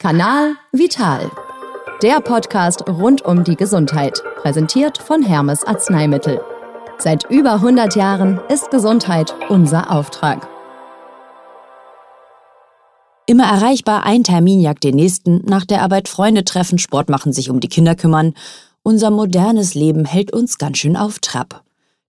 Kanal 0.00 0.54
Vital. 0.70 1.28
Der 2.04 2.20
Podcast 2.20 2.86
rund 2.86 3.22
um 3.22 3.42
die 3.42 3.56
Gesundheit, 3.56 4.22
präsentiert 4.36 4.96
von 4.96 5.24
Hermes 5.24 5.64
Arzneimittel. 5.64 6.40
Seit 6.98 7.28
über 7.28 7.54
100 7.54 7.96
Jahren 7.96 8.38
ist 8.48 8.70
Gesundheit 8.70 9.34
unser 9.48 9.90
Auftrag. 9.90 10.46
Immer 13.26 13.46
erreichbar, 13.46 14.04
ein 14.04 14.22
Termin 14.22 14.60
jagt 14.60 14.84
den 14.84 14.94
nächsten, 14.94 15.44
nach 15.44 15.64
der 15.64 15.82
Arbeit 15.82 16.08
Freunde 16.08 16.44
treffen, 16.44 16.78
Sport 16.78 17.08
machen, 17.08 17.32
sich 17.32 17.50
um 17.50 17.58
die 17.58 17.68
Kinder 17.68 17.96
kümmern. 17.96 18.34
Unser 18.84 19.10
modernes 19.10 19.74
Leben 19.74 20.04
hält 20.04 20.32
uns 20.32 20.58
ganz 20.58 20.78
schön 20.78 20.96
auf 20.96 21.18
Trab. 21.18 21.64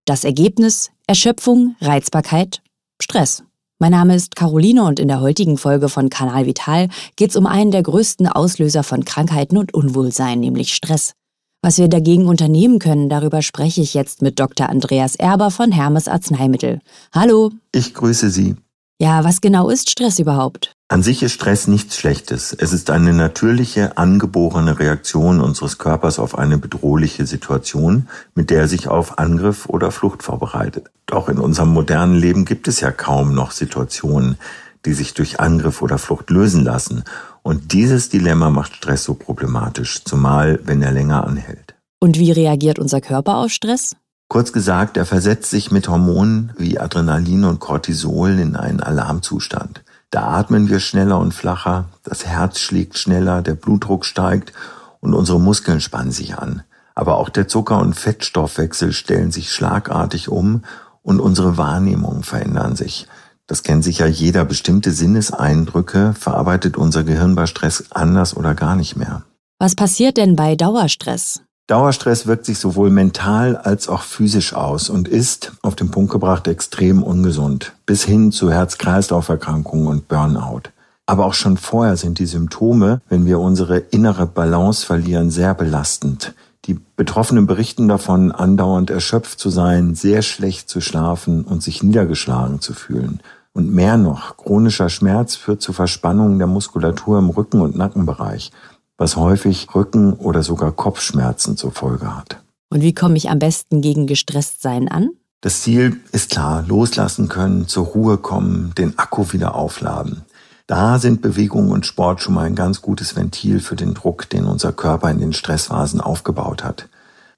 Das 0.06 0.26
Ergebnis? 0.26 0.92
Erschöpfung, 1.08 1.76
Reizbarkeit, 1.82 2.62
Stress. 3.02 3.42
Mein 3.82 3.92
Name 3.92 4.14
ist 4.14 4.36
Caroline 4.36 4.84
und 4.84 5.00
in 5.00 5.08
der 5.08 5.22
heutigen 5.22 5.58
Folge 5.58 5.88
von 5.88 6.10
Kanal 6.10 6.46
Vital 6.46 6.90
geht 7.16 7.30
es 7.30 7.38
um 7.38 7.46
einen 7.46 7.72
der 7.72 7.82
größten 7.82 8.28
Auslöser 8.28 8.84
von 8.84 9.06
Krankheiten 9.06 9.58
und 9.58 9.74
Unwohlsein, 9.74 10.42
nämlich 10.42 10.74
Stress. 10.74 11.14
Was 11.62 11.78
wir 11.78 11.88
dagegen 11.88 12.28
unternehmen 12.28 12.80
können, 12.80 13.08
darüber 13.08 13.42
spreche 13.42 13.80
ich 13.80 13.94
jetzt 13.94 14.22
mit 14.22 14.38
Dr. 14.38 14.68
Andreas 14.68 15.16
Erber 15.16 15.50
von 15.50 15.72
Hermes 15.72 16.10
Arzneimittel. 16.10 16.82
Hallo. 17.14 17.52
Ich 17.72 17.94
grüße 17.94 18.30
Sie. 18.30 18.58
Ja, 19.02 19.24
was 19.24 19.40
genau 19.40 19.70
ist 19.70 19.90
Stress 19.90 20.20
überhaupt? 20.20 20.74
An 20.92 21.04
sich 21.04 21.22
ist 21.22 21.34
Stress 21.34 21.68
nichts 21.68 21.98
Schlechtes. 21.98 22.52
Es 22.52 22.74
ist 22.74 22.90
eine 22.90 23.14
natürliche, 23.14 23.96
angeborene 24.00 24.80
Reaktion 24.80 25.40
unseres 25.40 25.78
Körpers 25.78 26.18
auf 26.18 26.36
eine 26.36 26.58
bedrohliche 26.58 27.28
Situation, 27.28 28.08
mit 28.34 28.50
der 28.50 28.62
er 28.62 28.68
sich 28.68 28.88
auf 28.88 29.20
Angriff 29.20 29.68
oder 29.70 29.92
Flucht 29.92 30.24
vorbereitet. 30.24 30.90
Doch 31.06 31.30
in 31.30 31.38
unserem 31.38 31.70
modernen 31.70 32.16
Leben 32.16 32.44
gibt 32.44 32.68
es 32.68 32.80
ja 32.80 32.92
kaum 32.92 33.36
noch 33.36 33.52
Situationen, 33.52 34.40
die 34.84 34.94
sich 34.94 35.14
durch 35.14 35.40
Angriff 35.40 35.84
oder 35.84 36.00
Flucht 36.00 36.32
lösen 36.32 36.64
lassen. 36.64 37.04
Und 37.44 37.72
dieses 37.72 38.10
Dilemma 38.10 38.50
macht 38.50 38.76
Stress 38.76 39.04
so 39.04 39.14
problematisch, 39.14 40.04
zumal 40.04 40.60
wenn 40.64 40.82
er 40.82 40.92
länger 40.92 41.24
anhält. 41.28 41.76
Und 42.00 42.18
wie 42.18 42.32
reagiert 42.32 42.80
unser 42.80 43.00
Körper 43.00 43.36
auf 43.36 43.52
Stress? 43.52 43.96
Kurz 44.28 44.54
gesagt, 44.54 44.98
er 44.98 45.06
versetzt 45.06 45.52
sich 45.52 45.70
mit 45.70 45.88
Hormonen 45.88 46.52
wie 46.58 46.80
Adrenalin 46.80 47.44
und 47.44 47.60
Cortisol 47.60 48.40
in 48.40 48.56
einen 48.56 48.80
Alarmzustand. 48.80 49.84
Da 50.12 50.28
atmen 50.28 50.70
wir 50.70 50.80
schneller 50.80 51.20
und 51.20 51.34
flacher, 51.34 51.86
das 52.04 52.26
Herz 52.26 52.60
schlägt 52.60 52.98
schneller, 52.98 53.42
der 53.42 53.54
Blutdruck 53.54 54.06
steigt 54.06 54.54
und 55.00 55.14
unsere 55.14 55.40
Muskeln 55.40 55.82
spannen 55.82 56.12
sich 56.12 56.38
an. 56.38 56.64
Aber 56.96 57.18
auch 57.18 57.30
der 57.30 57.48
Zucker- 57.48 57.80
und 57.80 57.94
Fettstoffwechsel 57.94 58.92
stellen 58.92 59.32
sich 59.32 59.52
schlagartig 59.52 60.30
um 60.30 60.64
und 61.04 61.20
unsere 61.20 61.58
Wahrnehmungen 61.58 62.24
verändern 62.24 62.76
sich. 62.76 63.08
Das 63.48 63.64
kennt 63.64 63.84
sicher 63.84 64.08
jeder. 64.08 64.46
Bestimmte 64.46 64.92
Sinneseindrücke 64.92 66.14
verarbeitet 66.14 66.78
unser 66.78 67.04
Gehirn 67.04 67.36
bei 67.36 67.46
Stress 67.46 67.86
anders 67.92 68.36
oder 68.36 68.54
gar 68.54 68.76
nicht 68.76 68.96
mehr. 68.96 69.24
Was 69.60 69.76
passiert 69.76 70.18
denn 70.18 70.36
bei 70.36 70.56
Dauerstress? 70.56 71.42
Dauerstress 71.70 72.26
wirkt 72.26 72.48
sich 72.48 72.58
sowohl 72.58 72.90
mental 72.90 73.56
als 73.56 73.90
auch 73.90 74.02
physisch 74.02 74.56
aus 74.56 74.90
und 74.90 75.08
ist, 75.08 75.52
auf 75.62 75.76
den 75.76 75.92
Punkt 75.92 76.12
gebracht, 76.12 76.48
extrem 76.48 77.04
ungesund, 77.04 77.74
bis 77.86 78.04
hin 78.04 78.32
zu 78.32 78.52
Herz-Kreislauf-Erkrankungen 78.52 79.86
und 79.86 80.08
Burnout. 80.08 80.64
Aber 81.06 81.28
auch 81.28 81.36
schon 81.36 81.58
vorher 81.58 81.96
sind 81.96 82.18
die 82.18 82.26
Symptome, 82.26 83.02
wenn 83.08 83.28
wir 83.28 83.38
unsere 83.40 83.78
innere 83.78 84.26
Balance 84.26 84.84
verlieren, 84.84 85.30
sehr 85.30 85.54
belastend. 85.54 86.34
Die 86.66 86.80
Betroffenen 86.96 87.46
berichten 87.46 87.88
davon, 87.88 88.32
andauernd 88.32 88.90
erschöpft 88.90 89.40
zu 89.40 89.52
sein, 89.52 89.94
sehr 89.94 90.24
schlecht 90.24 90.70
zu 90.70 90.82
schlafen 90.82 91.44
und 91.44 91.62
sich 91.62 91.84
niedergeschlagen 91.84 92.62
zu 92.62 92.74
fühlen. 92.74 93.20
Und 93.54 93.72
mehr 93.72 93.98
noch, 93.98 94.38
chronischer 94.38 94.90
Schmerz 94.90 95.36
führt 95.36 95.62
zu 95.62 95.72
Verspannungen 95.72 96.40
der 96.40 96.48
Muskulatur 96.48 97.20
im 97.20 97.30
Rücken- 97.30 97.62
und 97.62 97.76
Nackenbereich 97.76 98.52
was 99.00 99.16
häufig 99.16 99.74
Rücken- 99.74 100.14
oder 100.14 100.44
sogar 100.44 100.72
Kopfschmerzen 100.72 101.58
zur 101.58 101.72
Folge 101.72 102.16
hat. 102.16 102.38
Und 102.70 102.82
wie 102.82 102.94
komme 102.94 103.18
ich 103.18 103.30
am 103.32 103.40
besten 103.40 103.82
gegen 103.82 104.06
Gestresstsein 104.06 104.88
an? 104.88 105.10
Das 105.42 105.62
Ziel 105.62 105.98
ist 106.12 106.32
klar, 106.32 106.64
loslassen 106.68 107.30
können, 107.30 107.68
zur 107.68 107.88
Ruhe 107.88 108.18
kommen, 108.18 108.74
den 108.78 109.00
Akku 109.00 109.32
wieder 109.32 109.56
aufladen. 109.56 110.24
Da 110.68 111.00
sind 111.00 111.22
Bewegung 111.22 111.72
und 111.72 111.86
Sport 111.86 112.22
schon 112.22 112.36
mal 112.36 112.46
ein 112.46 112.56
ganz 112.56 112.82
gutes 112.82 113.16
Ventil 113.16 113.60
für 113.60 113.76
den 113.76 113.96
Druck, 113.96 114.30
den 114.30 114.46
unser 114.46 114.72
Körper 114.72 115.10
in 115.10 115.18
den 115.18 115.34
Stressphasen 115.34 116.02
aufgebaut 116.02 116.64
hat. 116.64 116.90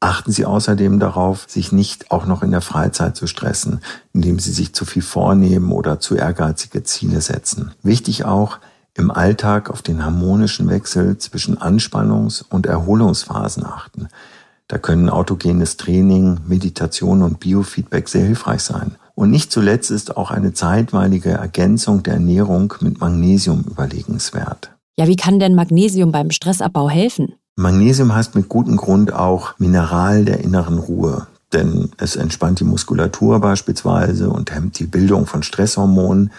Achten 0.01 0.31
Sie 0.31 0.45
außerdem 0.45 0.99
darauf, 0.99 1.45
sich 1.47 1.71
nicht 1.71 2.09
auch 2.09 2.25
noch 2.25 2.41
in 2.41 2.49
der 2.49 2.61
Freizeit 2.61 3.15
zu 3.15 3.27
stressen, 3.27 3.81
indem 4.13 4.39
Sie 4.39 4.51
sich 4.51 4.73
zu 4.73 4.83
viel 4.83 5.03
vornehmen 5.03 5.71
oder 5.71 5.99
zu 5.99 6.15
ehrgeizige 6.15 6.83
Ziele 6.83 7.21
setzen. 7.21 7.71
Wichtig 7.83 8.25
auch, 8.25 8.57
im 8.97 9.11
Alltag 9.11 9.69
auf 9.69 9.81
den 9.81 10.03
harmonischen 10.03 10.69
Wechsel 10.69 11.17
zwischen 11.17 11.57
Anspannungs- 11.57 12.43
und 12.49 12.65
Erholungsphasen 12.65 13.65
achten. 13.65 14.09
Da 14.67 14.77
können 14.77 15.09
autogenes 15.09 15.77
Training, 15.77 16.39
Meditation 16.47 17.23
und 17.23 17.39
Biofeedback 17.39 18.07
sehr 18.07 18.25
hilfreich 18.25 18.61
sein. 18.61 18.95
Und 19.15 19.29
nicht 19.29 19.51
zuletzt 19.51 19.91
ist 19.91 20.15
auch 20.17 20.31
eine 20.31 20.53
zeitweilige 20.53 21.31
Ergänzung 21.31 22.03
der 22.03 22.13
Ernährung 22.13 22.73
mit 22.79 22.99
Magnesium 22.99 23.63
überlegenswert. 23.69 24.71
Ja, 24.97 25.07
wie 25.07 25.15
kann 25.15 25.39
denn 25.39 25.55
Magnesium 25.55 26.11
beim 26.11 26.31
Stressabbau 26.31 26.89
helfen? 26.89 27.33
Magnesium 27.55 28.13
heißt 28.13 28.35
mit 28.35 28.49
gutem 28.49 28.77
Grund 28.77 29.13
auch 29.13 29.59
Mineral 29.59 30.25
der 30.25 30.39
inneren 30.39 30.79
Ruhe, 30.79 31.27
denn 31.53 31.91
es 31.97 32.15
entspannt 32.15 32.59
die 32.61 32.65
Muskulatur 32.65 33.39
beispielsweise 33.39 34.29
und 34.29 34.53
hemmt 34.53 34.79
die 34.79 34.87
Bildung 34.87 35.25
von 35.25 35.43
Stresshormonen 35.43 36.31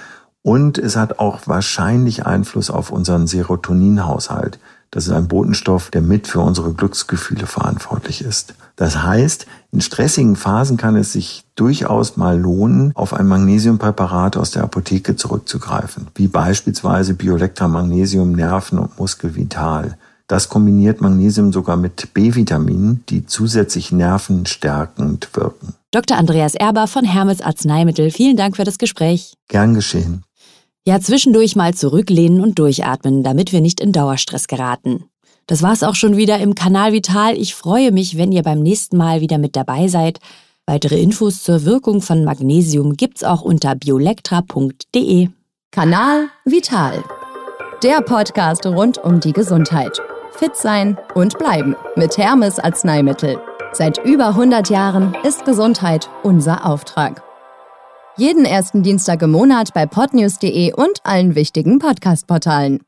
und 0.43 0.79
es 0.79 0.97
hat 0.97 1.19
auch 1.19 1.41
wahrscheinlich 1.47 2.27
Einfluss 2.27 2.71
auf 2.71 2.91
unseren 2.91 3.27
Serotoninhaushalt. 3.27 4.59
Das 4.91 5.07
ist 5.07 5.13
ein 5.13 5.29
Botenstoff, 5.29 5.91
der 5.91 6.03
mit 6.03 6.27
für 6.27 6.41
unsere 6.41 6.75
Glücksgefühle 6.75 7.47
verantwortlich 7.47 8.23
ist. 8.23 8.55
Das 8.77 9.03
heißt, 9.03 9.47
in 9.71 9.81
stressigen 9.81 10.37
Phasen 10.37 10.77
kann 10.77 10.97
es 10.97 11.13
sich 11.13 11.45
durchaus 11.55 12.17
mal 12.17 12.39
lohnen, 12.39 12.93
auf 12.95 13.15
ein 13.15 13.27
Magnesiumpräparat 13.27 14.37
aus 14.37 14.51
der 14.51 14.65
Apotheke 14.65 15.17
zurückzugreifen, 15.17 16.09
wie 16.15 16.29
beispielsweise 16.29 17.15
Biolectra 17.15 17.69
Magnesium 17.69 18.33
Nerven 18.33 18.79
und 18.79 18.99
Muskelvital. 18.99 19.97
Das 20.27 20.49
kombiniert 20.49 21.01
Magnesium 21.01 21.53
sogar 21.53 21.77
mit 21.77 22.15
B-Vitaminen, 22.15 23.05
die 23.09 23.27
zusätzlich 23.27 23.93
nervenstärkend 23.93 25.29
wirken. 25.35 25.75
Dr. 25.91 26.17
Andreas 26.17 26.55
Erber 26.55 26.87
von 26.87 27.05
Hermes 27.05 27.43
Arzneimittel, 27.43 28.11
vielen 28.11 28.37
Dank 28.37 28.57
für 28.57 28.65
das 28.65 28.79
Gespräch. 28.79 29.35
Gern 29.49 29.75
geschehen. 29.75 30.25
Ja, 30.85 30.99
zwischendurch 31.01 31.55
mal 31.55 31.75
zurücklehnen 31.75 32.41
und 32.41 32.59
durchatmen, 32.59 33.23
damit 33.23 33.53
wir 33.53 33.61
nicht 33.61 33.81
in 33.81 33.93
Dauerstress 33.93 34.49
geraten. 34.49 35.05
Das 35.47 35.63
war's 35.63 35.85
auch 35.85 35.95
schon 35.95 36.17
wieder 36.17 36.39
im 36.39 36.55
Kanal 36.55 36.93
Vital. 36.93 37.37
Ich 37.37 37.55
freue 37.55 37.93
mich, 37.93 38.17
wenn 38.17 38.33
ihr 38.33 38.43
beim 38.43 38.61
nächsten 38.61 38.97
Mal 38.97 39.21
wieder 39.21 39.39
mit 39.39 39.55
dabei 39.55 39.87
seid. 39.87 40.19
Weitere 40.67 41.01
Infos 41.01 41.43
zur 41.43 41.65
Wirkung 41.65 42.01
von 42.01 42.25
Magnesium 42.25 42.97
gibt's 42.97 43.23
auch 43.23 43.43
unter 43.43 43.75
biolectra.de. 43.77 45.29
Kanal 45.71 46.29
Vital. 46.45 47.05
Der 47.83 48.01
Podcast 48.01 48.67
rund 48.67 48.99
um 48.99 49.21
die 49.21 49.33
Gesundheit. 49.33 50.01
Fit 50.33 50.57
sein 50.57 50.99
und 51.15 51.39
bleiben 51.39 51.77
mit 51.97 52.17
Hermes 52.17 52.59
Arzneimittel. 52.59 53.39
Seit 53.73 53.99
über 54.05 54.29
100 54.29 54.69
Jahren 54.71 55.17
ist 55.25 55.45
Gesundheit 55.45 56.11
unser 56.23 56.67
Auftrag. 56.67 57.23
Jeden 58.19 58.45
ersten 58.45 58.83
Dienstag 58.83 59.23
im 59.23 59.31
Monat 59.31 59.73
bei 59.73 59.87
podnews.de 59.87 60.75
und 60.75 61.01
allen 61.03 61.35
wichtigen 61.35 61.79
Podcast-Portalen. 61.79 62.81